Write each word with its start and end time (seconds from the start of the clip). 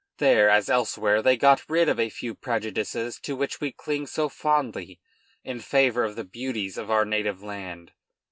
There, 0.17 0.49
as 0.49 0.67
elsewhere, 0.67 1.21
they 1.21 1.37
got 1.37 1.69
rid 1.69 1.87
of 1.87 1.99
a 1.99 2.09
few 2.09 2.33
prejudices 2.33 3.19
to 3.19 3.35
which 3.35 3.61
we 3.61 3.71
cling 3.71 4.07
so 4.07 4.29
fondly 4.29 4.99
in 5.43 5.59
favor 5.59 6.03
of 6.03 6.15
the 6.15 6.23
beauties 6.25 6.75
of 6.75 6.89
our 6.89 7.05
native 7.05 7.43
land. 7.43 7.91